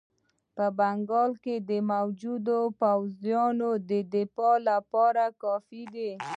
[0.55, 1.55] په بنګال کې
[1.93, 2.47] موجود
[2.81, 6.11] پوځونه د دفاع لپاره کافي دي.